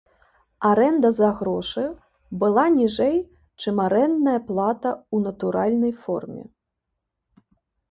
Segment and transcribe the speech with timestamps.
[0.69, 1.83] Арэнда за грошы
[2.45, 3.13] была ніжэй,
[3.65, 6.43] чым арэндная плата ў натуральнай форме.